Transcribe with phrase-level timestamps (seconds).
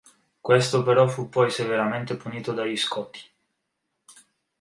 [0.47, 3.19] Questo però fu poi severamente punito dagli Scoti.